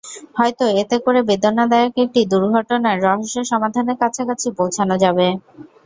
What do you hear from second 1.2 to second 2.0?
বেদনাদায়ক